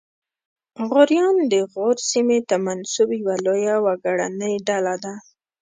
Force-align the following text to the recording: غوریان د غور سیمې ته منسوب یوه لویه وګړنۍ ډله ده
غوریان 0.89 1.37
د 1.51 1.53
غور 1.71 1.97
سیمې 2.11 2.39
ته 2.49 2.55
منسوب 2.65 3.09
یوه 3.19 3.35
لویه 3.45 3.75
وګړنۍ 3.85 4.55
ډله 4.67 4.95
ده 5.03 5.13